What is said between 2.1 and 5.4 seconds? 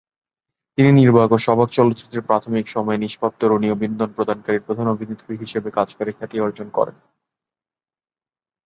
প্রাথমিক সময়ে নিষ্পাপ, তরুণী ও বিনোদন প্রদানকারী প্রধান অভিনেত্রী